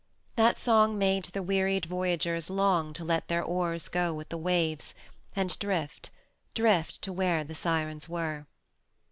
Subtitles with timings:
[0.35, 4.95] That song made the wearied voyagers long to let their oars go with the waves,
[5.35, 6.09] and drift,
[6.55, 8.47] drift to where the Sirens were.